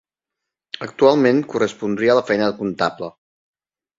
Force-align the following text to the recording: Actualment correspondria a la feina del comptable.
Actualment 0.85 1.41
correspondria 1.51 2.13
a 2.13 2.17
la 2.21 2.25
feina 2.31 2.47
del 2.47 2.57
comptable. 2.63 3.13